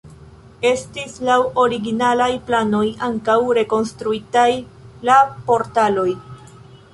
[0.67, 4.47] Estis laŭ originalaj planoj ankaŭ rekonstruitaj
[5.11, 5.19] la
[5.51, 6.09] portaloj.